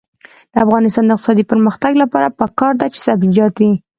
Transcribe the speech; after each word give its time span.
د 0.51 0.53
افغانستان 0.65 1.03
د 1.05 1.11
اقتصادي 1.15 1.43
پرمختګ 1.51 1.91
لپاره 2.03 2.35
پکار 2.39 2.73
ده 2.79 2.85
چې 2.93 2.99
سبزیجات 3.07 3.53
وي. 3.61 3.73